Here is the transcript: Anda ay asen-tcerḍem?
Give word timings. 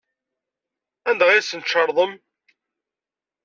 Anda 1.09 1.25
ay 1.27 1.39
asen-tcerḍem? 1.39 2.13